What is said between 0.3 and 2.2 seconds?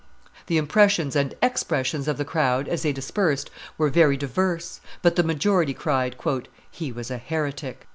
The impressions and expressions of